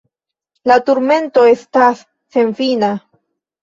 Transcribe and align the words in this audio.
La 0.71 0.77
turmento 0.87 1.45
estas 1.53 2.05
senfina. 2.39 2.95